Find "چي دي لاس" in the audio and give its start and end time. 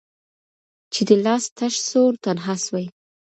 0.93-1.43